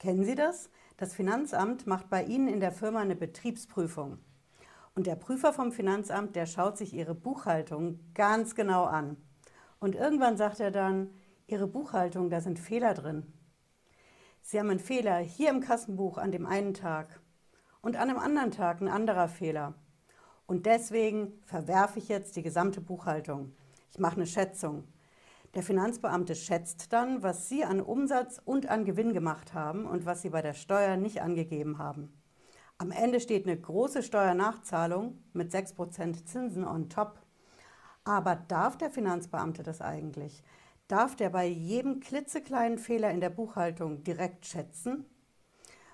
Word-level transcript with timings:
Kennen 0.00 0.24
Sie 0.24 0.34
das? 0.34 0.70
Das 0.96 1.12
Finanzamt 1.12 1.86
macht 1.86 2.08
bei 2.08 2.24
Ihnen 2.24 2.48
in 2.48 2.58
der 2.58 2.72
Firma 2.72 3.00
eine 3.00 3.14
Betriebsprüfung. 3.14 4.16
Und 4.94 5.06
der 5.06 5.14
Prüfer 5.14 5.52
vom 5.52 5.72
Finanzamt, 5.72 6.34
der 6.36 6.46
schaut 6.46 6.78
sich 6.78 6.94
Ihre 6.94 7.14
Buchhaltung 7.14 8.00
ganz 8.14 8.54
genau 8.54 8.84
an. 8.84 9.18
Und 9.78 9.94
irgendwann 9.94 10.38
sagt 10.38 10.58
er 10.58 10.70
dann, 10.70 11.10
Ihre 11.46 11.66
Buchhaltung, 11.66 12.30
da 12.30 12.40
sind 12.40 12.58
Fehler 12.58 12.94
drin. 12.94 13.30
Sie 14.40 14.58
haben 14.58 14.70
einen 14.70 14.80
Fehler 14.80 15.18
hier 15.18 15.50
im 15.50 15.60
Kassenbuch 15.60 16.16
an 16.16 16.32
dem 16.32 16.46
einen 16.46 16.72
Tag 16.72 17.20
und 17.82 17.96
an 17.96 18.08
einem 18.08 18.18
anderen 18.18 18.52
Tag 18.52 18.80
ein 18.80 18.88
anderer 18.88 19.28
Fehler. 19.28 19.74
Und 20.46 20.64
deswegen 20.64 21.42
verwerfe 21.44 21.98
ich 21.98 22.08
jetzt 22.08 22.36
die 22.36 22.42
gesamte 22.42 22.80
Buchhaltung. 22.80 23.52
Ich 23.90 23.98
mache 23.98 24.16
eine 24.16 24.26
Schätzung. 24.26 24.84
Der 25.54 25.64
Finanzbeamte 25.64 26.36
schätzt 26.36 26.92
dann, 26.92 27.24
was 27.24 27.48
Sie 27.48 27.64
an 27.64 27.80
Umsatz 27.80 28.40
und 28.44 28.68
an 28.68 28.84
Gewinn 28.84 29.12
gemacht 29.12 29.52
haben 29.52 29.84
und 29.84 30.06
was 30.06 30.22
Sie 30.22 30.30
bei 30.30 30.42
der 30.42 30.54
Steuer 30.54 30.96
nicht 30.96 31.22
angegeben 31.22 31.78
haben. 31.78 32.12
Am 32.78 32.92
Ende 32.92 33.20
steht 33.20 33.46
eine 33.46 33.60
große 33.60 34.02
Steuernachzahlung 34.02 35.18
mit 35.32 35.52
6% 35.52 36.24
Zinsen 36.24 36.64
on 36.64 36.88
top. 36.88 37.18
Aber 38.04 38.36
darf 38.36 38.78
der 38.78 38.90
Finanzbeamte 38.90 39.62
das 39.62 39.80
eigentlich? 39.80 40.42
Darf 40.86 41.16
der 41.16 41.30
bei 41.30 41.46
jedem 41.46 42.00
klitzekleinen 42.00 42.78
Fehler 42.78 43.10
in 43.10 43.20
der 43.20 43.30
Buchhaltung 43.30 44.02
direkt 44.04 44.46
schätzen? 44.46 45.04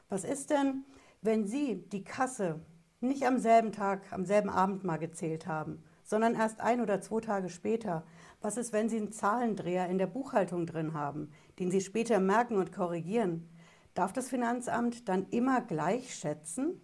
Was 0.08 0.24
ist 0.24 0.50
denn, 0.50 0.84
wenn 1.22 1.46
Sie 1.46 1.88
die 1.88 2.04
Kasse 2.04 2.60
nicht 3.00 3.26
am 3.26 3.38
selben 3.38 3.72
Tag, 3.72 4.12
am 4.12 4.24
selben 4.24 4.50
Abend 4.50 4.84
mal 4.84 4.98
gezählt 4.98 5.46
haben, 5.46 5.82
sondern 6.06 6.34
erst 6.34 6.60
ein 6.60 6.80
oder 6.80 7.02
zwei 7.02 7.20
Tage 7.20 7.50
später? 7.50 8.04
Was 8.40 8.56
ist, 8.56 8.72
wenn 8.72 8.88
Sie 8.88 8.96
einen 8.96 9.12
Zahlendreher 9.12 9.88
in 9.88 9.98
der 9.98 10.06
Buchhaltung 10.06 10.64
drin 10.64 10.94
haben, 10.94 11.30
den 11.58 11.70
Sie 11.70 11.82
später 11.82 12.18
merken 12.20 12.56
und 12.56 12.72
korrigieren? 12.72 13.50
Darf 13.92 14.12
das 14.14 14.30
Finanzamt 14.30 15.08
dann 15.08 15.26
immer 15.30 15.60
gleich 15.60 16.14
schätzen? 16.14 16.80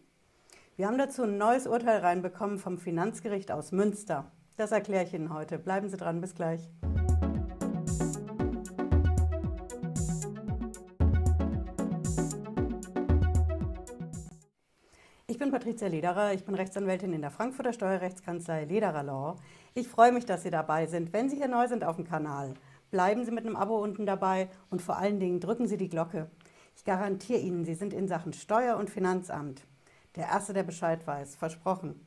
Wir 0.77 0.87
haben 0.87 0.99
dazu 0.99 1.23
ein 1.23 1.39
neues 1.39 1.67
Urteil 1.67 2.01
reinbekommen 2.01 2.59
vom 2.59 2.79
Finanzgericht 2.79 3.53
aus 3.53 3.73
Münster. 3.73 4.31
Das 4.57 4.73
erkläre 4.73 5.05
ich 5.05 5.15
Ihnen 5.15 5.33
heute. 5.33 5.59
Bleiben 5.59 5.89
Sie 5.89 5.97
dran, 5.97 6.21
bis 6.21 6.35
gleich. 6.35 6.69
Bin 15.43 15.51
Patricia 15.51 15.89
Lederer, 15.89 16.33
ich 16.35 16.45
bin 16.45 16.55
Rechtsanwältin 16.55 17.13
in 17.13 17.21
der 17.21 17.33
Frankfurter 17.33 17.73
Steuerrechtskanzlei 17.73 18.65
Lederer 18.65 19.03
Law. 19.03 19.35
Ich 19.75 19.89
freue 19.89 20.13
mich, 20.13 20.25
dass 20.25 20.45
Sie 20.45 20.51
dabei 20.51 20.87
sind. 20.87 21.13
Wenn 21.13 21.29
Sie 21.29 21.35
hier 21.35 21.49
neu 21.49 21.67
sind 21.67 21.83
auf 21.83 21.97
dem 21.97 22.05
Kanal, 22.05 22.55
bleiben 22.93 23.25
Sie 23.25 23.33
mit 23.33 23.45
einem 23.45 23.57
Abo 23.57 23.83
unten 23.83 24.07
dabei 24.07 24.49
und 24.71 24.81
vor 24.81 24.99
allen 24.99 25.19
Dingen 25.19 25.41
drücken 25.41 25.67
Sie 25.67 25.77
die 25.77 25.89
Glocke. 25.89 26.31
Ich 26.77 26.85
garantiere 26.85 27.41
Ihnen, 27.41 27.65
Sie 27.65 27.75
sind 27.75 27.93
in 27.93 28.07
Sachen 28.07 28.33
Steuer- 28.33 28.77
und 28.77 28.89
Finanzamt 28.89 29.67
der 30.15 30.29
Erste, 30.29 30.53
der 30.53 30.63
Bescheid 30.63 31.05
weiß. 31.09 31.35
Versprochen. 31.35 32.07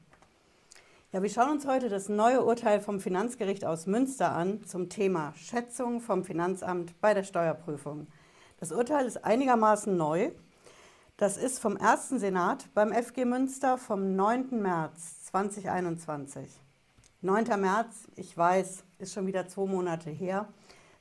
Ja, 1.11 1.21
wir 1.21 1.29
schauen 1.29 1.51
uns 1.51 1.67
heute 1.67 1.89
das 1.89 2.07
neue 2.07 2.41
Urteil 2.41 2.79
vom 2.79 3.01
Finanzgericht 3.01 3.65
aus 3.65 3.85
Münster 3.85 4.31
an 4.31 4.63
zum 4.63 4.87
Thema 4.87 5.33
Schätzung 5.35 5.99
vom 5.99 6.23
Finanzamt 6.23 7.01
bei 7.01 7.13
der 7.13 7.23
Steuerprüfung. 7.23 8.07
Das 8.61 8.71
Urteil 8.71 9.05
ist 9.05 9.25
einigermaßen 9.25 9.97
neu. 9.97 10.31
Das 11.17 11.37
ist 11.37 11.59
vom 11.59 11.77
ersten 11.77 12.19
Senat 12.19 12.67
beim 12.73 12.91
FG 12.91 13.23
Münster 13.23 13.77
vom 13.77 14.17
9. 14.17 14.61
März 14.61 15.23
2021. 15.27 16.59
9. 17.21 17.45
März, 17.57 18.09
ich 18.17 18.37
weiß, 18.37 18.83
ist 18.99 19.13
schon 19.13 19.25
wieder 19.25 19.47
zwei 19.47 19.65
Monate 19.65 20.09
her. 20.09 20.49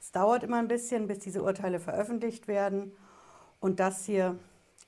Es 0.01 0.13
dauert 0.13 0.45
immer 0.45 0.59
ein 0.59 0.69
bisschen, 0.69 1.09
bis 1.09 1.19
diese 1.19 1.43
Urteile 1.43 1.81
veröffentlicht 1.81 2.47
werden. 2.47 2.93
Und 3.59 3.81
das 3.81 4.05
hier 4.05 4.39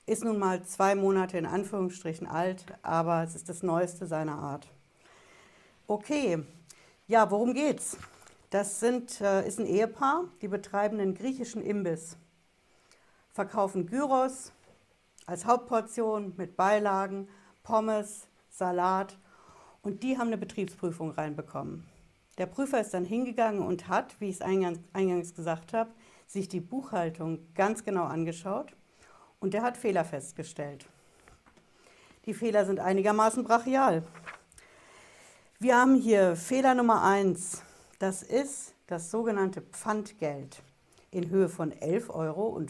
ist 0.05 0.23
nun 0.23 0.39
mal 0.39 0.63
zwei 0.63 0.95
Monate 0.95 1.37
in 1.37 1.45
Anführungsstrichen 1.45 2.25
alt, 2.25 2.63
aber 2.81 3.23
es 3.23 3.35
ist 3.35 3.49
das 3.49 3.63
Neueste 3.63 4.07
seiner 4.07 4.37
Art. 4.37 4.69
Okay, 5.87 6.41
ja, 7.05 7.29
worum 7.29 7.53
geht's? 7.53 7.97
Das 8.49 8.79
sind, 8.79 9.19
äh, 9.19 9.45
ist 9.45 9.59
ein 9.59 9.65
Ehepaar, 9.65 10.23
die 10.41 10.47
betreiben 10.47 11.01
einen 11.01 11.15
griechischen 11.15 11.61
Imbiss, 11.61 12.15
verkaufen 13.33 13.87
Gyros, 13.87 14.53
als 15.27 15.45
Hauptportion 15.45 16.33
mit 16.37 16.55
Beilagen, 16.55 17.27
Pommes, 17.61 18.27
Salat 18.49 19.19
und 19.83 20.01
die 20.01 20.17
haben 20.17 20.27
eine 20.27 20.37
Betriebsprüfung 20.37 21.11
reinbekommen. 21.11 21.85
Der 22.37 22.45
Prüfer 22.45 22.79
ist 22.79 22.93
dann 22.93 23.05
hingegangen 23.05 23.61
und 23.61 23.87
hat, 23.89 24.19
wie 24.19 24.29
ich 24.29 24.35
es 24.35 24.41
eingangs, 24.41 24.79
eingangs 24.93 25.35
gesagt 25.35 25.73
habe, 25.73 25.91
sich 26.27 26.47
die 26.47 26.61
Buchhaltung 26.61 27.39
ganz 27.55 27.83
genau 27.83 28.05
angeschaut 28.05 28.73
und 29.39 29.53
der 29.53 29.63
hat 29.63 29.77
Fehler 29.77 30.05
festgestellt. 30.05 30.87
Die 32.25 32.33
Fehler 32.33 32.65
sind 32.65 32.79
einigermaßen 32.79 33.43
brachial. 33.43 34.03
Wir 35.59 35.77
haben 35.77 35.95
hier 35.95 36.35
Fehler 36.35 36.73
Nummer 36.73 37.03
1. 37.03 37.63
Das 37.99 38.23
ist 38.23 38.75
das 38.87 39.11
sogenannte 39.11 39.61
Pfandgeld 39.61 40.61
in 41.11 41.29
Höhe 41.29 41.49
von 41.49 41.73
11,94 41.73 42.09
Euro. 42.13 42.61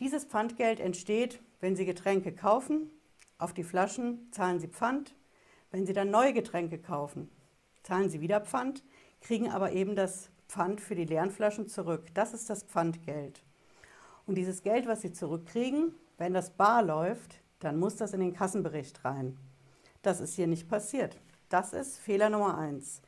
Dieses 0.00 0.24
Pfandgeld 0.24 0.78
entsteht, 0.78 1.40
wenn 1.60 1.74
Sie 1.74 1.84
Getränke 1.84 2.32
kaufen. 2.32 2.90
Auf 3.36 3.52
die 3.52 3.64
Flaschen 3.64 4.28
zahlen 4.30 4.60
Sie 4.60 4.68
Pfand. 4.68 5.16
Wenn 5.72 5.86
Sie 5.86 5.92
dann 5.92 6.10
neue 6.10 6.32
Getränke 6.32 6.78
kaufen, 6.78 7.28
zahlen 7.82 8.08
Sie 8.08 8.20
wieder 8.20 8.40
Pfand, 8.40 8.84
kriegen 9.20 9.50
aber 9.50 9.72
eben 9.72 9.96
das 9.96 10.30
Pfand 10.48 10.80
für 10.80 10.94
die 10.94 11.04
leeren 11.04 11.30
Flaschen 11.30 11.68
zurück. 11.68 12.06
Das 12.14 12.32
ist 12.32 12.48
das 12.48 12.62
Pfandgeld. 12.62 13.42
Und 14.24 14.36
dieses 14.36 14.62
Geld, 14.62 14.86
was 14.86 15.02
Sie 15.02 15.12
zurückkriegen, 15.12 15.94
wenn 16.16 16.32
das 16.32 16.50
bar 16.50 16.82
läuft, 16.82 17.40
dann 17.58 17.78
muss 17.78 17.96
das 17.96 18.12
in 18.12 18.20
den 18.20 18.34
Kassenbericht 18.34 19.04
rein. 19.04 19.36
Das 20.02 20.20
ist 20.20 20.34
hier 20.34 20.46
nicht 20.46 20.68
passiert. 20.68 21.20
Das 21.48 21.72
ist 21.72 21.98
Fehler 21.98 22.30
Nummer 22.30 22.56
eins. 22.56 23.02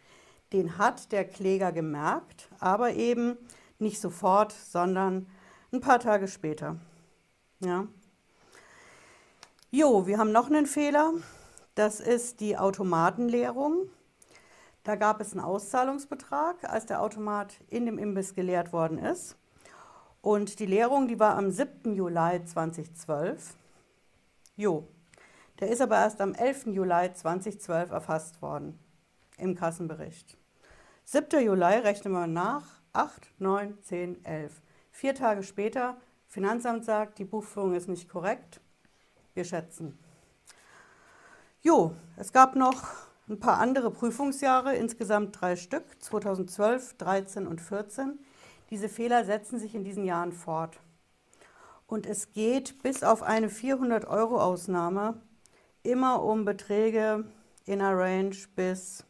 Den 0.53 0.77
hat 0.77 1.13
der 1.13 1.25
Kläger 1.25 1.71
gemerkt, 1.71 2.49
aber 2.59 2.95
eben 2.95 3.37
nicht 3.79 4.01
sofort, 4.01 4.53
sondern 4.53 5.27
ein 5.73 5.81
paar 5.81 6.01
Tage 6.01 6.29
später. 6.29 6.77
Ja. 7.61 7.87
Jo, 9.71 10.07
wir 10.07 10.19
haben 10.19 10.33
noch 10.33 10.47
einen 10.47 10.67
Fehler. 10.67 11.13
Das 11.75 12.01
ist 12.01 12.41
die 12.41 12.59
Automatenleerung. 12.59 13.89
Da 14.83 14.97
gab 14.97 15.21
es 15.21 15.33
einen 15.33 15.43
Auszahlungsbetrag, 15.45 16.65
als 16.65 16.87
der 16.87 17.03
Automat 17.03 17.61
in 17.69 17.87
dem 17.87 17.99
Imbiss 17.99 18.35
geleert 18.35 18.73
worden 18.73 18.99
ist. 18.99 19.37
Und 20.23 20.59
die 20.59 20.67
Leerung, 20.67 21.07
die 21.07 21.21
war 21.21 21.37
am 21.37 21.51
7. 21.51 21.95
Juli 21.95 22.45
2012. 22.45 23.55
Jo, 24.57 24.89
der 25.61 25.69
ist 25.69 25.81
aber 25.81 25.97
erst 25.97 26.21
am 26.21 26.35
11. 26.35 26.67
Juli 26.67 27.13
2012 27.13 27.91
erfasst 27.91 28.43
worden 28.43 28.79
im 29.39 29.55
Kassenbericht. 29.55 30.37
7. 31.05 31.43
Juli 31.45 31.65
rechnen 31.65 32.13
wir 32.13 32.27
nach, 32.27 32.65
8, 32.93 33.31
9, 33.39 33.79
10, 33.83 34.25
11. 34.25 34.61
Vier 35.01 35.15
Tage 35.15 35.43
später, 35.43 35.97
Finanzamt 36.27 36.85
sagt, 36.85 37.19
die 37.19 37.25
Buchführung 37.25 37.73
ist 37.73 37.89
nicht 37.89 38.07
korrekt. 38.07 38.61
Wir 39.33 39.45
schätzen. 39.45 39.99
Jo, 41.63 41.95
es 42.19 42.35
gab 42.35 42.55
noch 42.55 42.83
ein 43.27 43.41
paar 43.41 43.57
andere 43.61 43.91
Prüfungsjahre, 43.91 44.77
insgesamt 44.77 45.41
drei 45.41 45.57
Stück, 45.57 45.85
2012, 46.03 46.99
13 46.99 47.47
und 47.47 47.63
14. 47.63 48.19
Diese 48.69 48.91
Fehler 48.91 49.25
setzen 49.25 49.59
sich 49.59 49.75
in 49.75 49.85
diesen 49.85 50.05
Jahren 50.05 50.33
fort. 50.33 50.79
Und 51.87 52.05
es 52.05 52.33
geht 52.33 52.83
bis 52.83 53.03
auf 53.03 53.23
eine 53.23 53.49
400-Euro-Ausnahme 53.49 55.19
immer 55.83 56.23
um 56.23 56.45
Beträge 56.45 57.25
in 57.65 57.79
der 57.79 57.97
Range 57.97 58.37
bis 58.55 59.07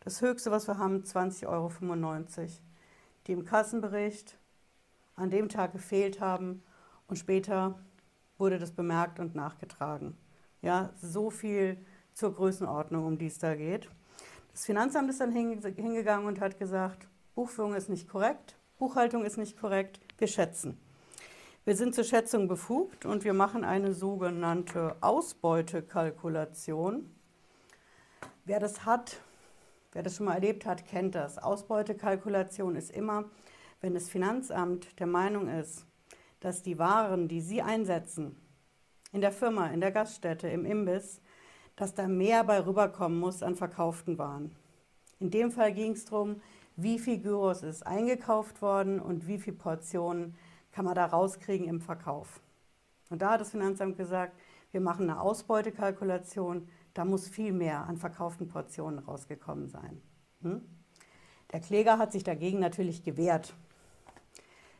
das 0.00 0.22
höchste, 0.22 0.50
was 0.50 0.66
wir 0.68 0.78
haben, 0.78 1.02
20,95 1.02 1.48
Euro, 1.48 1.70
die 3.26 3.32
im 3.32 3.44
Kassenbericht 3.44 4.37
an 5.18 5.30
dem 5.30 5.48
Tag 5.48 5.72
gefehlt 5.72 6.20
haben 6.20 6.62
und 7.06 7.16
später 7.16 7.78
wurde 8.38 8.58
das 8.58 8.72
bemerkt 8.72 9.20
und 9.20 9.34
nachgetragen. 9.34 10.16
Ja, 10.62 10.90
so 11.00 11.30
viel 11.30 11.78
zur 12.14 12.34
Größenordnung, 12.34 13.06
um 13.06 13.18
die 13.18 13.26
es 13.26 13.38
da 13.38 13.54
geht. 13.54 13.88
Das 14.52 14.66
Finanzamt 14.66 15.10
ist 15.10 15.20
dann 15.20 15.30
hingegangen 15.30 16.26
und 16.26 16.40
hat 16.40 16.58
gesagt, 16.58 17.08
Buchführung 17.34 17.74
ist 17.74 17.88
nicht 17.88 18.08
korrekt, 18.08 18.56
Buchhaltung 18.78 19.24
ist 19.24 19.38
nicht 19.38 19.58
korrekt, 19.58 20.00
wir 20.18 20.26
schätzen. 20.26 20.78
Wir 21.64 21.76
sind 21.76 21.94
zur 21.94 22.04
Schätzung 22.04 22.48
befugt 22.48 23.04
und 23.04 23.24
wir 23.24 23.34
machen 23.34 23.62
eine 23.62 23.92
sogenannte 23.92 24.96
Ausbeutekalkulation. 25.00 27.14
Wer 28.44 28.58
das 28.58 28.86
hat, 28.86 29.20
wer 29.92 30.02
das 30.02 30.16
schon 30.16 30.26
mal 30.26 30.34
erlebt 30.34 30.64
hat, 30.64 30.86
kennt 30.86 31.14
das. 31.14 31.38
Ausbeutekalkulation 31.38 32.74
ist 32.74 32.90
immer, 32.90 33.26
wenn 33.80 33.94
das 33.94 34.08
Finanzamt 34.08 34.98
der 34.98 35.06
Meinung 35.06 35.48
ist, 35.48 35.86
dass 36.40 36.62
die 36.62 36.78
Waren, 36.78 37.28
die 37.28 37.40
Sie 37.40 37.62
einsetzen, 37.62 38.36
in 39.12 39.20
der 39.20 39.32
Firma, 39.32 39.68
in 39.68 39.80
der 39.80 39.92
Gaststätte, 39.92 40.48
im 40.48 40.64
Imbiss, 40.64 41.20
dass 41.76 41.94
da 41.94 42.08
mehr 42.08 42.44
bei 42.44 42.64
rüberkommen 42.64 43.18
muss 43.18 43.42
an 43.42 43.54
verkauften 43.54 44.18
Waren. 44.18 44.54
In 45.20 45.30
dem 45.30 45.50
Fall 45.50 45.72
ging 45.72 45.92
es 45.92 46.04
darum, 46.04 46.40
wie 46.76 46.98
viel 46.98 47.18
Gyros 47.18 47.62
ist 47.62 47.86
eingekauft 47.86 48.62
worden 48.62 49.00
und 49.00 49.26
wie 49.26 49.38
viele 49.38 49.56
Portionen 49.56 50.36
kann 50.70 50.84
man 50.84 50.94
da 50.94 51.06
rauskriegen 51.06 51.66
im 51.66 51.80
Verkauf. 51.80 52.40
Und 53.10 53.22
da 53.22 53.32
hat 53.32 53.40
das 53.40 53.50
Finanzamt 53.50 53.96
gesagt, 53.96 54.38
wir 54.70 54.80
machen 54.80 55.08
eine 55.08 55.20
Ausbeutekalkulation, 55.20 56.68
da 56.94 57.04
muss 57.04 57.28
viel 57.28 57.52
mehr 57.52 57.86
an 57.86 57.96
verkauften 57.96 58.48
Portionen 58.48 58.98
rausgekommen 58.98 59.68
sein. 59.68 60.00
Hm? 60.42 60.62
Der 61.52 61.60
Kläger 61.60 61.98
hat 61.98 62.12
sich 62.12 62.24
dagegen 62.24 62.58
natürlich 62.58 63.02
gewehrt. 63.02 63.54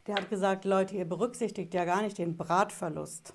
Der 0.08 0.16
hat 0.16 0.31
gesagt, 0.31 0.64
Leute, 0.64 0.96
ihr 0.96 1.05
berücksichtigt 1.05 1.75
ja 1.75 1.84
gar 1.84 2.00
nicht 2.00 2.16
den 2.16 2.38
Bratverlust. 2.38 3.34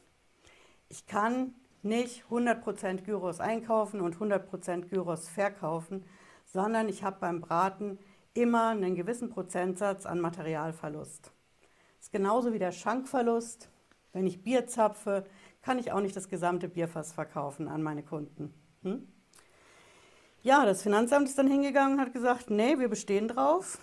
Ich 0.89 1.05
kann 1.05 1.53
nicht 1.83 2.23
100% 2.31 3.03
Gyros 3.03 3.39
einkaufen 3.39 4.01
und 4.01 4.17
100% 4.17 4.87
Gyros 4.87 5.29
verkaufen, 5.29 6.03
sondern 6.45 6.89
ich 6.89 7.03
habe 7.03 7.17
beim 7.19 7.41
Braten 7.41 7.99
immer 8.33 8.69
einen 8.69 8.95
gewissen 8.95 9.29
Prozentsatz 9.29 10.07
an 10.07 10.19
Materialverlust. 10.19 11.25
Das 11.25 12.07
ist 12.07 12.11
genauso 12.11 12.53
wie 12.53 12.59
der 12.59 12.71
Schankverlust. 12.71 13.69
Wenn 14.11 14.25
ich 14.25 14.43
Bier 14.43 14.65
zapfe, 14.65 15.25
kann 15.61 15.77
ich 15.77 15.91
auch 15.91 16.01
nicht 16.01 16.15
das 16.15 16.27
gesamte 16.27 16.69
Bierfass 16.69 17.13
verkaufen 17.13 17.67
an 17.67 17.83
meine 17.83 18.01
Kunden. 18.01 18.51
Hm? 18.81 19.07
Ja, 20.41 20.65
das 20.65 20.81
Finanzamt 20.81 21.27
ist 21.27 21.37
dann 21.37 21.47
hingegangen 21.47 21.99
und 21.99 22.01
hat 22.03 22.13
gesagt, 22.13 22.49
nee, 22.49 22.79
wir 22.79 22.89
bestehen 22.89 23.27
drauf. 23.27 23.77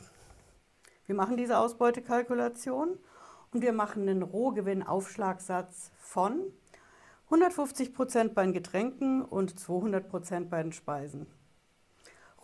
Wir 1.11 1.17
machen 1.17 1.37
diese 1.37 1.59
Ausbeutekalkulation 1.59 2.97
und 3.53 3.63
wir 3.63 3.73
machen 3.73 4.09
einen 4.09 4.23
Rohgewinnaufschlagsatz 4.23 5.91
von 5.99 6.41
150 7.25 7.93
Prozent 7.93 8.33
bei 8.37 8.45
den 8.45 8.53
Getränken 8.53 9.25
und 9.25 9.59
200 9.59 10.09
Prozent 10.09 10.51
bei 10.51 10.63
den 10.63 10.71
Speisen. 10.71 11.27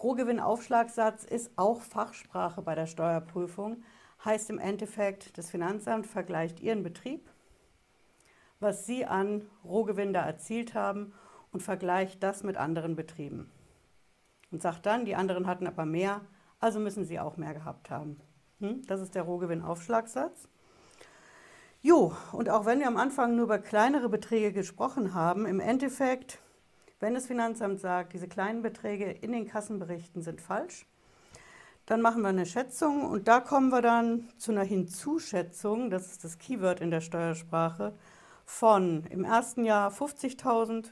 Rohgewinnaufschlagssatz 0.02 1.22
ist 1.22 1.52
auch 1.54 1.80
Fachsprache 1.80 2.60
bei 2.60 2.74
der 2.74 2.86
Steuerprüfung, 2.88 3.84
heißt 4.24 4.50
im 4.50 4.58
Endeffekt, 4.58 5.38
das 5.38 5.48
Finanzamt 5.48 6.08
vergleicht 6.08 6.58
Ihren 6.58 6.82
Betrieb, 6.82 7.30
was 8.58 8.84
Sie 8.84 9.06
an 9.06 9.48
Rohgewinn 9.64 10.12
da 10.12 10.26
erzielt 10.26 10.74
haben 10.74 11.14
und 11.52 11.62
vergleicht 11.62 12.20
das 12.20 12.42
mit 12.42 12.56
anderen 12.56 12.96
Betrieben. 12.96 13.48
Und 14.50 14.60
sagt 14.60 14.86
dann, 14.86 15.04
die 15.04 15.14
anderen 15.14 15.46
hatten 15.46 15.68
aber 15.68 15.86
mehr, 15.86 16.22
also 16.58 16.80
müssen 16.80 17.04
Sie 17.04 17.20
auch 17.20 17.36
mehr 17.36 17.54
gehabt 17.54 17.90
haben. 17.90 18.20
Hm? 18.60 18.86
Das 18.86 19.00
ist 19.00 19.14
der 19.14 19.22
Rohgewinnaufschlagssatz. 19.22 20.48
Jo, 21.82 22.16
und 22.32 22.48
auch 22.48 22.66
wenn 22.66 22.80
wir 22.80 22.88
am 22.88 22.96
Anfang 22.96 23.36
nur 23.36 23.44
über 23.44 23.58
kleinere 23.58 24.08
Beträge 24.08 24.52
gesprochen 24.52 25.14
haben, 25.14 25.46
im 25.46 25.60
Endeffekt, 25.60 26.40
wenn 26.98 27.14
das 27.14 27.26
Finanzamt 27.26 27.80
sagt, 27.80 28.12
diese 28.12 28.28
kleinen 28.28 28.62
Beträge 28.62 29.10
in 29.10 29.32
den 29.32 29.46
Kassenberichten 29.46 30.22
sind 30.22 30.40
falsch, 30.40 30.86
dann 31.84 32.00
machen 32.00 32.22
wir 32.22 32.28
eine 32.28 32.46
Schätzung 32.46 33.04
und 33.04 33.28
da 33.28 33.38
kommen 33.38 33.68
wir 33.68 33.82
dann 33.82 34.28
zu 34.38 34.50
einer 34.50 34.64
Hinzuschätzung, 34.64 35.90
das 35.90 36.10
ist 36.10 36.24
das 36.24 36.38
Keyword 36.38 36.80
in 36.80 36.90
der 36.90 37.00
Steuersprache, 37.00 37.94
von 38.44 39.04
im 39.10 39.24
ersten 39.24 39.64
Jahr 39.64 39.92
50.000, 39.92 40.90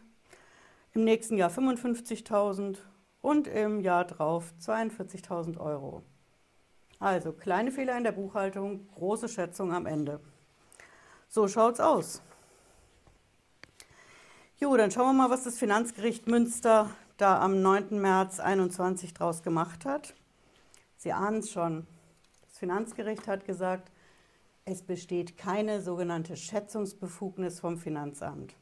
im 0.93 1.03
nächsten 1.03 1.37
Jahr 1.37 1.51
55.000 1.51 2.79
und 3.21 3.49
im 3.49 3.81
Jahr 3.81 4.05
drauf 4.05 4.55
42.000 4.61 5.59
Euro. 5.59 6.05
Also 6.99 7.33
kleine 7.33 7.71
Fehler 7.71 7.97
in 7.97 8.05
der 8.05 8.13
Buchhaltung, 8.13 8.89
große 8.95 9.29
Schätzung 9.29 9.73
am 9.73 9.87
Ende. 9.87 10.21
So 11.29 11.49
schaut's 11.49 11.81
aus. 11.81 12.23
Jo, 14.59 14.77
dann 14.77 14.91
schauen 14.91 15.17
wir 15.17 15.25
mal, 15.25 15.31
was 15.31 15.45
das 15.45 15.59
Finanzgericht 15.59 16.27
Münster 16.29 16.91
da 17.17 17.41
am 17.41 17.61
9. 17.61 18.01
März 18.01 18.41
21 18.41 19.13
draus 19.15 19.43
gemacht 19.43 19.85
hat. 19.85 20.15
Sie 20.97 21.13
ahnen 21.13 21.41
es 21.41 21.51
schon. 21.51 21.87
Das 22.49 22.59
Finanzgericht 22.59 23.27
hat 23.27 23.45
gesagt, 23.45 23.91
es 24.65 24.83
besteht 24.83 25.37
keine 25.37 25.83
sogenannte 25.83 26.37
Schätzungsbefugnis 26.37 27.61
vom 27.61 27.79
Finanzamt. 27.79 28.55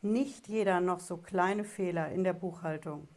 Nicht 0.00 0.48
jeder 0.48 0.80
noch 0.80 1.00
so 1.00 1.16
kleine 1.16 1.64
Fehler 1.64 2.10
in 2.10 2.24
der 2.24 2.32
Buchhaltung 2.32 3.08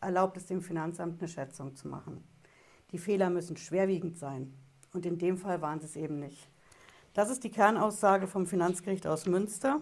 erlaubt 0.00 0.36
es 0.36 0.46
dem 0.46 0.60
Finanzamt 0.60 1.20
eine 1.20 1.28
Schätzung 1.28 1.74
zu 1.74 1.88
machen. 1.88 2.22
Die 2.94 2.98
Fehler 2.98 3.28
müssen 3.28 3.56
schwerwiegend 3.56 4.16
sein 4.18 4.54
und 4.92 5.04
in 5.04 5.18
dem 5.18 5.36
Fall 5.36 5.60
waren 5.60 5.80
sie 5.80 5.86
es 5.86 5.96
eben 5.96 6.20
nicht. 6.20 6.48
Das 7.12 7.28
ist 7.28 7.42
die 7.42 7.50
Kernaussage 7.50 8.28
vom 8.28 8.46
Finanzgericht 8.46 9.08
aus 9.08 9.26
Münster. 9.26 9.80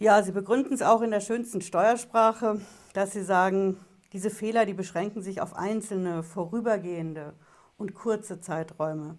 Ja, 0.00 0.20
Sie 0.24 0.32
begründen 0.32 0.74
es 0.74 0.82
auch 0.82 1.02
in 1.02 1.12
der 1.12 1.20
schönsten 1.20 1.60
Steuersprache, 1.60 2.60
dass 2.92 3.12
Sie 3.12 3.22
sagen, 3.22 3.76
diese 4.12 4.30
Fehler, 4.30 4.66
die 4.66 4.74
beschränken 4.74 5.22
sich 5.22 5.40
auf 5.40 5.54
einzelne, 5.54 6.24
vorübergehende 6.24 7.34
und 7.78 7.94
kurze 7.94 8.40
Zeiträume, 8.40 9.16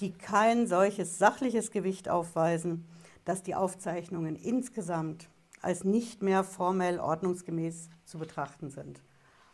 die 0.00 0.12
kein 0.12 0.66
solches 0.66 1.18
sachliches 1.18 1.70
Gewicht 1.70 2.08
aufweisen, 2.08 2.88
dass 3.24 3.44
die 3.44 3.54
Aufzeichnungen 3.54 4.34
insgesamt 4.34 5.28
als 5.62 5.84
nicht 5.84 6.22
mehr 6.22 6.42
formell 6.42 6.98
ordnungsgemäß 6.98 7.88
zu 8.04 8.18
betrachten 8.18 8.70
sind. 8.70 9.00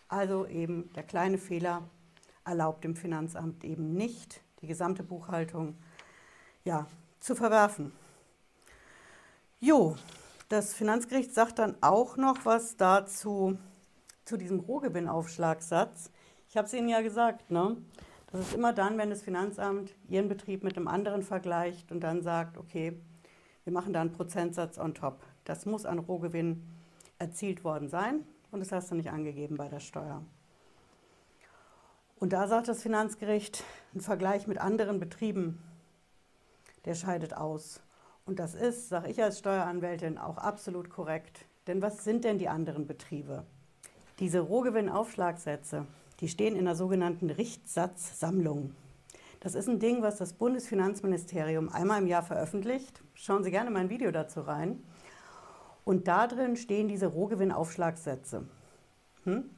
Also 0.08 0.46
eben 0.46 0.92
der 0.94 1.02
kleine 1.02 1.38
Fehler 1.38 1.82
erlaubt 2.44 2.84
dem 2.84 2.94
Finanzamt 2.94 3.64
eben 3.64 3.94
nicht, 3.94 4.40
die 4.62 4.68
gesamte 4.68 5.02
Buchhaltung 5.02 5.76
ja, 6.64 6.86
zu 7.18 7.34
verwerfen. 7.34 7.92
Jo, 9.58 9.96
das 10.48 10.74
Finanzgericht 10.74 11.34
sagt 11.34 11.58
dann 11.58 11.74
auch 11.80 12.16
noch 12.16 12.44
was 12.44 12.76
dazu, 12.76 13.58
zu 14.24 14.36
diesem 14.36 14.60
Rohgewinnaufschlagssatz. 14.60 16.12
Ich 16.48 16.56
habe 16.56 16.66
es 16.66 16.74
Ihnen 16.74 16.88
ja 16.88 17.00
gesagt, 17.00 17.50
ne? 17.50 17.76
das 18.30 18.42
ist 18.42 18.54
immer 18.54 18.72
dann, 18.72 18.98
wenn 18.98 19.10
das 19.10 19.22
Finanzamt 19.22 19.94
Ihren 20.08 20.28
Betrieb 20.28 20.62
mit 20.62 20.76
einem 20.76 20.88
anderen 20.88 21.22
vergleicht 21.22 21.90
und 21.90 22.00
dann 22.00 22.22
sagt, 22.22 22.58
okay, 22.58 23.00
wir 23.64 23.72
machen 23.72 23.92
da 23.92 24.00
einen 24.00 24.12
Prozentsatz 24.12 24.78
on 24.78 24.94
top. 24.94 25.24
Das 25.44 25.66
muss 25.66 25.84
an 25.84 25.98
Rohgewinn 25.98 26.62
erzielt 27.18 27.64
worden 27.64 27.88
sein 27.88 28.24
und 28.56 28.60
das 28.60 28.72
hast 28.72 28.90
du 28.90 28.94
nicht 28.94 29.10
angegeben 29.10 29.56
bei 29.56 29.68
der 29.68 29.80
Steuer. 29.80 30.22
Und 32.18 32.32
da 32.32 32.48
sagt 32.48 32.68
das 32.68 32.82
Finanzgericht, 32.82 33.62
ein 33.94 34.00
Vergleich 34.00 34.46
mit 34.46 34.58
anderen 34.58 34.98
Betrieben 34.98 35.62
der 36.86 36.94
scheidet 36.94 37.36
aus. 37.36 37.80
Und 38.24 38.38
das 38.38 38.54
ist, 38.54 38.88
sage 38.88 39.10
ich 39.10 39.22
als 39.22 39.38
Steueranwältin, 39.40 40.18
auch 40.18 40.38
absolut 40.38 40.88
korrekt. 40.88 41.44
Denn 41.66 41.82
was 41.82 42.04
sind 42.04 42.24
denn 42.24 42.38
die 42.38 42.48
anderen 42.48 42.86
Betriebe? 42.86 43.44
Diese 44.18 44.40
Rohgewinnaufschlagsätze, 44.40 45.86
die 46.20 46.28
stehen 46.28 46.56
in 46.56 46.64
der 46.64 46.76
sogenannten 46.76 47.28
Richtsatzsammlung. 47.28 48.72
Das 49.40 49.54
ist 49.54 49.68
ein 49.68 49.78
Ding, 49.78 50.02
was 50.02 50.16
das 50.16 50.32
Bundesfinanzministerium 50.32 51.68
einmal 51.68 52.00
im 52.00 52.06
Jahr 52.06 52.22
veröffentlicht. 52.22 53.02
Schauen 53.14 53.44
Sie 53.44 53.50
gerne 53.50 53.70
mein 53.70 53.90
Video 53.90 54.10
dazu 54.10 54.40
rein. 54.40 54.82
Und 55.86 56.08
da 56.08 56.26
drin 56.26 56.56
stehen 56.56 56.88
diese 56.88 57.06
Rohgewinnaufschlagsätze. 57.06 58.44
Hm? 59.22 59.48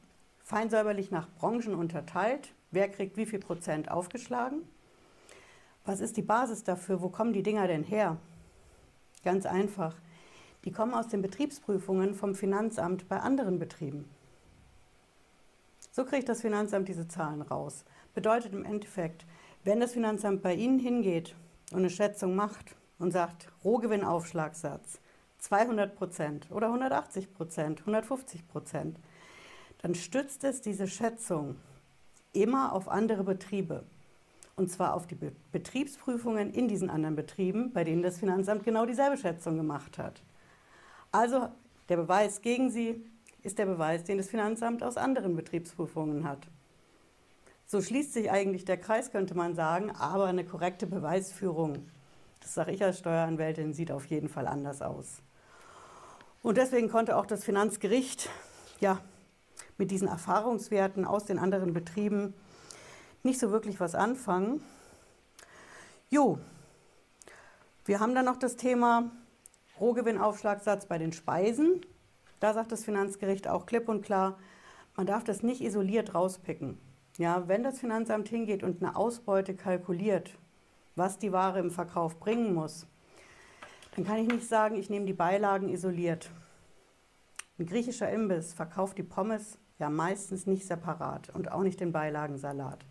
Feinsäuberlich 0.43 1.09
nach 1.09 1.27
Branchen 1.27 1.73
unterteilt. 1.73 2.53
Wer 2.69 2.87
kriegt 2.87 3.17
wie 3.17 3.25
viel 3.25 3.39
Prozent 3.39 3.89
aufgeschlagen? 3.89 4.61
Was 5.85 6.01
ist 6.01 6.17
die 6.17 6.21
Basis 6.21 6.63
dafür? 6.63 7.01
Wo 7.01 7.09
kommen 7.09 7.33
die 7.33 7.41
Dinger 7.41 7.65
denn 7.65 7.83
her? 7.83 8.17
Ganz 9.23 9.47
einfach. 9.47 9.95
Die 10.65 10.71
kommen 10.71 10.93
aus 10.93 11.07
den 11.07 11.23
Betriebsprüfungen 11.23 12.13
vom 12.13 12.35
Finanzamt 12.35 13.09
bei 13.09 13.19
anderen 13.19 13.57
Betrieben. 13.57 14.07
So 15.91 16.05
kriegt 16.05 16.29
das 16.29 16.41
Finanzamt 16.41 16.89
diese 16.89 17.07
Zahlen 17.07 17.41
raus. 17.41 17.85
Bedeutet 18.13 18.53
im 18.53 18.65
Endeffekt, 18.65 19.25
wenn 19.63 19.79
das 19.79 19.93
Finanzamt 19.93 20.43
bei 20.43 20.53
Ihnen 20.53 20.77
hingeht 20.77 21.35
und 21.71 21.79
eine 21.79 21.89
Schätzung 21.89 22.35
macht 22.35 22.75
und 22.99 23.09
sagt, 23.09 23.51
Rohgewinnaufschlagssatz 23.63 24.99
200 25.39 25.95
Prozent 25.95 26.51
oder 26.51 26.67
180 26.67 27.33
Prozent, 27.33 27.79
150 27.81 28.47
Prozent, 28.47 28.99
dann 29.81 29.95
stützt 29.95 30.43
es 30.43 30.61
diese 30.61 30.87
Schätzung 30.87 31.55
immer 32.33 32.73
auf 32.73 32.87
andere 32.89 33.23
Betriebe. 33.23 33.83
Und 34.55 34.69
zwar 34.69 34.93
auf 34.93 35.07
die 35.07 35.15
Be 35.15 35.31
Betriebsprüfungen 35.51 36.51
in 36.51 36.67
diesen 36.67 36.89
anderen 36.89 37.15
Betrieben, 37.15 37.71
bei 37.71 37.85
denen 37.85 38.03
das 38.03 38.19
Finanzamt 38.19 38.63
genau 38.63 38.85
dieselbe 38.85 39.17
Schätzung 39.17 39.55
gemacht 39.55 39.97
hat. 39.97 40.21
Also 41.11 41.49
der 41.87 41.97
Beweis 41.97 42.41
gegen 42.41 42.69
Sie 42.69 43.03
ist 43.41 43.57
der 43.57 43.65
Beweis, 43.65 44.03
den 44.03 44.17
das 44.17 44.29
Finanzamt 44.29 44.83
aus 44.83 44.97
anderen 44.97 45.35
Betriebsprüfungen 45.35 46.27
hat. 46.27 46.49
So 47.65 47.81
schließt 47.81 48.13
sich 48.13 48.31
eigentlich 48.31 48.65
der 48.65 48.77
Kreis, 48.77 49.11
könnte 49.11 49.35
man 49.35 49.55
sagen, 49.55 49.91
aber 49.91 50.25
eine 50.25 50.43
korrekte 50.43 50.87
Beweisführung, 50.87 51.89
das 52.41 52.53
sage 52.53 52.71
ich 52.71 52.83
als 52.83 52.99
Steueranwältin, 52.99 53.73
sieht 53.73 53.91
auf 53.91 54.05
jeden 54.07 54.27
Fall 54.27 54.47
anders 54.47 54.81
aus. 54.81 55.21
Und 56.41 56.57
deswegen 56.57 56.89
konnte 56.89 57.17
auch 57.17 57.25
das 57.25 57.43
Finanzgericht 57.43 58.29
ja, 58.79 59.01
mit 59.77 59.91
diesen 59.91 60.07
Erfahrungswerten 60.07 61.05
aus 61.05 61.25
den 61.25 61.39
anderen 61.39 61.73
Betrieben 61.73 62.33
nicht 63.23 63.39
so 63.39 63.51
wirklich 63.51 63.79
was 63.79 63.95
anfangen. 63.95 64.63
Jo, 66.09 66.39
wir 67.85 67.99
haben 67.99 68.15
dann 68.15 68.25
noch 68.25 68.37
das 68.37 68.55
Thema 68.55 69.11
Rohgewinnaufschlagssatz 69.79 70.85
bei 70.85 70.97
den 70.97 71.11
Speisen. 71.11 71.81
Da 72.39 72.53
sagt 72.53 72.71
das 72.71 72.85
Finanzgericht 72.85 73.47
auch 73.47 73.65
klipp 73.65 73.89
und 73.89 74.03
klar, 74.03 74.37
man 74.95 75.07
darf 75.07 75.23
das 75.23 75.43
nicht 75.43 75.61
isoliert 75.61 76.15
rauspicken. 76.15 76.77
Ja, 77.17 77.47
wenn 77.47 77.63
das 77.63 77.79
Finanzamt 77.79 78.29
hingeht 78.29 78.63
und 78.63 78.81
eine 78.81 78.95
Ausbeute 78.95 79.55
kalkuliert, 79.55 80.31
was 80.95 81.17
die 81.17 81.33
Ware 81.33 81.59
im 81.59 81.71
Verkauf 81.71 82.19
bringen 82.19 82.53
muss, 82.53 82.87
dann 83.99 84.07
kann 84.07 84.19
ich 84.19 84.29
nicht 84.29 84.47
sagen, 84.47 84.77
ich 84.77 84.89
nehme 84.89 85.05
die 85.05 85.13
Beilagen 85.13 85.67
isoliert. 85.67 86.31
Ein 87.57 87.65
griechischer 87.65 88.09
Imbiss 88.09 88.53
verkauft 88.53 88.97
die 88.97 89.03
Pommes 89.03 89.57
ja 89.77 89.89
meistens 89.89 90.47
nicht 90.47 90.65
separat 90.65 91.29
und 91.31 91.51
auch 91.51 91.63
nicht 91.63 91.81
den 91.81 91.91
Beilagensalat, 91.91 92.85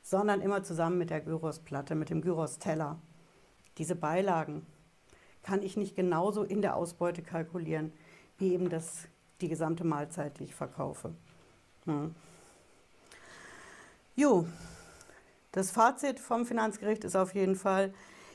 sondern 0.00 0.40
immer 0.40 0.62
zusammen 0.62 0.96
mit 0.96 1.10
der 1.10 1.20
Gyrosplatte, 1.20 1.94
mit 1.94 2.08
dem 2.08 2.22
Gyros-Teller. 2.22 2.98
Diese 3.76 3.94
Beilagen 3.94 4.64
kann 5.42 5.62
ich 5.62 5.76
nicht 5.76 5.94
genauso 5.94 6.42
in 6.42 6.62
der 6.62 6.74
Ausbeute 6.74 7.20
kalkulieren, 7.20 7.92
wie 8.38 8.54
eben 8.54 8.70
das, 8.70 9.08
die 9.42 9.48
gesamte 9.48 9.84
Mahlzeit, 9.84 10.38
die 10.38 10.44
ich 10.44 10.54
verkaufe. 10.54 11.12
Hm. 11.84 12.14
Jo, 14.16 14.46
das 15.52 15.70
Fazit 15.70 16.18
vom 16.18 16.46
Finanzgericht 16.46 17.04
ist 17.04 17.14
auf 17.14 17.34
jeden 17.34 17.56
Fall, 17.56 17.92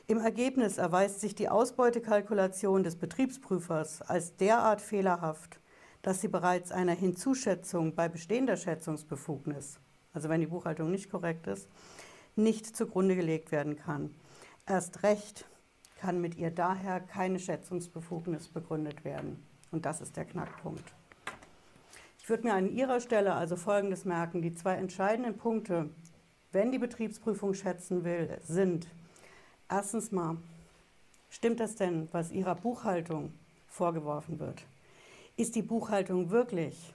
im 0.08 0.20
Ergebnis 0.20 0.78
erweist 0.78 1.20
sich 1.20 1.34
die 1.34 1.50
Ausbeutekalkulation 1.50 2.84
des 2.84 2.96
Betriebsprüfers 2.96 4.04
als 4.04 4.36
derart 4.36 4.80
fehlerhaft, 4.82 5.60
dass 6.04 6.22
sie 6.22 6.28
bereits 6.28 6.72
einer 6.72 6.94
Hinzuschätzung 6.94 7.96
bei 7.96 8.08
bestehender 8.08 8.56
Schätzungsbefugnis, 8.56 9.80
also 10.14 10.30
wenn 10.30 10.42
die 10.42 10.48
Buchhaltung 10.48 10.92
nicht 10.92 11.10
korrekt 11.10 11.48
ist, 11.48 11.68
nicht 12.36 12.78
zugrunde 12.78 13.16
gelegt 13.16 13.52
werden 13.52 13.78
kann. 13.78 14.14
Erst 14.68 15.02
recht 15.02 15.46
kann 15.98 16.22
mit 16.22 16.36
ihr 16.36 16.52
daher 16.52 17.00
keine 17.00 17.40
Schätzungsbefugnis 17.40 18.50
begründet 18.50 19.06
werden. 19.06 19.44
Und 19.72 19.88
das 19.88 20.02
ist 20.02 20.18
der 20.18 20.26
Knackpunkt. 20.26 20.84
Ich 22.20 22.30
würde 22.30 22.44
mir 22.44 22.54
an 22.54 22.72
Ihrer 22.72 23.00
Stelle 23.00 23.34
also 23.34 23.56
Folgendes 23.56 24.06
merken. 24.06 24.44
Die 24.44 24.54
zwei 24.54 24.76
entscheidenden 24.76 25.38
Punkte, 25.38 25.90
wenn 26.52 26.72
die 26.72 26.80
Betriebsprüfung 26.80 27.56
schätzen 27.56 28.04
will, 28.04 28.38
sind 28.44 28.88
erstens 29.70 30.12
mal, 30.12 30.38
stimmt 31.30 31.60
das 31.60 31.76
denn, 31.76 32.08
was 32.12 32.32
Ihrer 32.32 32.56
Buchhaltung 32.56 33.34
vorgeworfen 33.68 34.40
wird? 34.40 34.64
Ist 35.38 35.56
die 35.56 35.62
Buchhaltung 35.62 36.30
wirklich 36.30 36.94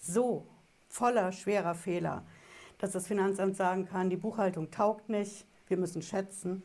so 0.00 0.46
voller 0.88 1.32
schwerer 1.32 1.74
Fehler, 1.74 2.22
dass 2.78 2.92
das 2.92 3.06
Finanzamt 3.06 3.56
sagen 3.56 3.86
kann, 3.86 4.10
die 4.10 4.16
Buchhaltung 4.16 4.70
taugt 4.70 5.08
nicht, 5.08 5.46
wir 5.68 5.76
müssen 5.76 6.02
schätzen? 6.02 6.62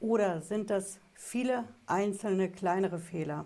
Oder 0.00 0.40
sind 0.40 0.70
das 0.70 0.98
viele 1.14 1.64
einzelne 1.86 2.50
kleinere 2.50 2.98
Fehler, 2.98 3.44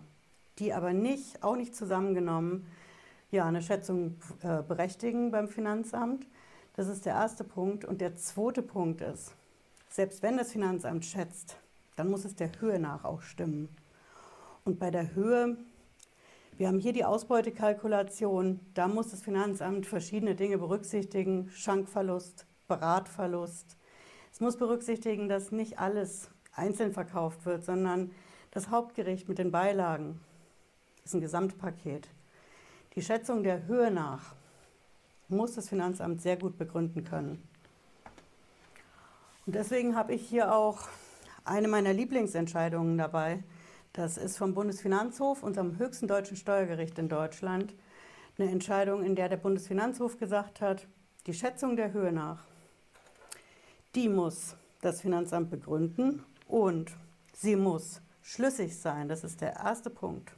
die 0.59 0.73
aber 0.73 0.93
nicht, 0.93 1.43
auch 1.43 1.57
nicht 1.57 1.75
zusammengenommen, 1.75 2.67
ja, 3.31 3.47
eine 3.47 3.63
Schätzung 3.63 4.19
äh, 4.43 4.63
berechtigen 4.63 5.31
beim 5.31 5.49
Finanzamt? 5.49 6.27
Das 6.77 6.89
ist 6.89 7.07
der 7.07 7.15
erste 7.15 7.45
Punkt. 7.45 7.85
Und 7.85 8.01
der 8.01 8.17
zweite 8.17 8.63
Punkt 8.63 9.01
ist, 9.01 9.35
selbst 9.93 10.23
wenn 10.23 10.37
das 10.37 10.53
Finanzamt 10.53 11.05
schätzt, 11.05 11.57
dann 11.97 12.11
muss 12.11 12.25
es 12.25 12.35
der 12.35 12.51
Höhe 12.61 12.79
nach 12.79 13.05
auch 13.05 13.23
stimmen. 13.23 13.69
Und 14.65 14.79
bei 14.79 14.91
der 14.91 15.15
Höhe 15.15 15.57
wir 16.59 16.69
haben 16.69 16.79
hier 16.79 16.93
die 16.93 17.05
Ausbeutekalkulation. 17.05 18.61
Da 18.75 18.87
muss 18.87 19.11
das 19.11 19.23
Finanzamt 19.23 19.87
verschiedene 19.87 20.35
Dinge 20.35 20.59
berücksichtigen. 20.59 21.51
Schankverlust, 21.55 22.47
Bratverlust. 22.69 23.79
Es 24.31 24.41
muss 24.41 24.57
berücksichtigen, 24.57 25.29
dass 25.29 25.51
nicht 25.51 25.79
alles 25.79 26.31
einzeln 26.55 26.93
verkauft 26.93 27.47
wird, 27.47 27.65
sondern 27.65 28.11
das 28.51 28.69
Hauptgericht 28.69 29.29
mit 29.29 29.39
den 29.39 29.51
Beilagen 29.51 30.21
ist 31.05 31.15
ein 31.15 31.21
Gesamtpaket. 31.21 32.09
Die 32.95 33.03
Schätzung 33.03 33.43
der 33.43 33.67
Höhe 33.67 33.91
nach 33.91 34.37
muss 35.29 35.55
das 35.55 35.71
Finanzamt 35.71 36.21
sehr 36.21 36.37
gut 36.37 36.59
begründen 36.59 37.03
können. 37.03 37.43
Und 39.45 39.55
deswegen 39.57 39.97
habe 39.97 40.15
ich 40.15 40.29
hier 40.29 40.55
auch 40.55 40.89
eine 41.45 41.67
meiner 41.67 41.93
Lieblingsentscheidungen 41.93 42.97
dabei. 42.97 43.43
Das 43.93 44.17
ist 44.17 44.39
vom 44.39 44.55
Bundesfinanzhof, 44.55 45.43
unserem 45.43 45.79
höchsten 45.79 46.07
deutschen 46.07 46.37
Steuergericht 46.37 46.99
in 46.99 47.09
Deutschland, 47.09 47.75
eine 48.39 48.51
Entscheidung, 48.51 49.03
in 49.03 49.17
der 49.17 49.29
der 49.29 49.37
Bundesfinanzhof 49.37 50.19
gesagt 50.19 50.61
hat, 50.61 50.87
die 51.27 51.35
Schätzung 51.35 51.77
der 51.77 51.93
Höhe 51.93 52.13
nach, 52.13 52.45
die 53.95 54.09
muss 54.09 54.57
das 54.81 55.03
Finanzamt 55.03 55.51
begründen 55.51 56.25
und 56.47 56.93
sie 57.35 57.57
muss 57.57 58.01
schlüssig 58.23 58.79
sein. 58.79 59.09
Das 59.09 59.25
ist 59.25 59.41
der 59.41 59.55
erste 59.57 59.91
Punkt. 59.91 60.33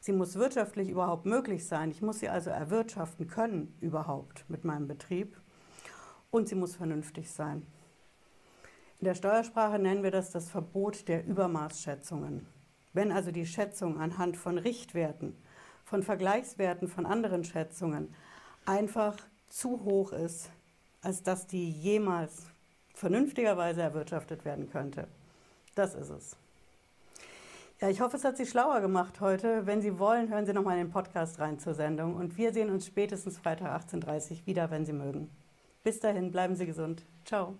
Sie 0.00 0.12
muss 0.12 0.34
wirtschaftlich 0.34 0.88
überhaupt 0.88 1.26
möglich 1.26 1.66
sein. 1.66 1.90
Ich 1.90 2.02
muss 2.02 2.18
sie 2.18 2.28
also 2.28 2.50
erwirtschaften 2.50 3.28
können 3.28 3.76
überhaupt 3.80 4.44
mit 4.48 4.64
meinem 4.64 4.88
Betrieb. 4.88 5.36
Und 6.32 6.48
sie 6.48 6.56
muss 6.56 6.74
vernünftig 6.74 7.30
sein. 7.30 7.64
In 9.02 9.06
der 9.06 9.16
Steuersprache 9.16 9.80
nennen 9.80 10.04
wir 10.04 10.12
das 10.12 10.30
das 10.30 10.48
Verbot 10.48 11.08
der 11.08 11.26
Übermaßschätzungen. 11.26 12.46
Wenn 12.92 13.10
also 13.10 13.32
die 13.32 13.46
Schätzung 13.46 13.98
anhand 13.98 14.36
von 14.36 14.58
Richtwerten, 14.58 15.36
von 15.84 16.04
Vergleichswerten 16.04 16.86
von 16.86 17.04
anderen 17.04 17.42
Schätzungen 17.42 18.14
einfach 18.64 19.16
zu 19.48 19.82
hoch 19.82 20.12
ist, 20.12 20.50
als 21.00 21.24
dass 21.24 21.48
die 21.48 21.68
jemals 21.68 22.46
vernünftigerweise 22.94 23.82
erwirtschaftet 23.82 24.44
werden 24.44 24.70
könnte. 24.70 25.08
Das 25.74 25.96
ist 25.96 26.10
es. 26.10 26.36
Ja, 27.80 27.88
ich 27.88 28.00
hoffe, 28.00 28.18
es 28.18 28.22
hat 28.22 28.36
Sie 28.36 28.46
schlauer 28.46 28.80
gemacht 28.80 29.20
heute. 29.20 29.66
Wenn 29.66 29.82
Sie 29.82 29.98
wollen, 29.98 30.28
hören 30.28 30.46
Sie 30.46 30.52
nochmal 30.52 30.78
in 30.78 30.84
den 30.86 30.92
Podcast 30.92 31.40
rein 31.40 31.58
zur 31.58 31.74
Sendung. 31.74 32.14
Und 32.14 32.36
wir 32.36 32.52
sehen 32.52 32.70
uns 32.70 32.86
spätestens 32.86 33.36
Freitag 33.38 33.84
18.30 33.84 34.30
Uhr 34.30 34.46
wieder, 34.46 34.70
wenn 34.70 34.86
Sie 34.86 34.92
mögen. 34.92 35.28
Bis 35.82 35.98
dahin, 35.98 36.30
bleiben 36.30 36.54
Sie 36.54 36.66
gesund. 36.66 37.04
Ciao. 37.24 37.56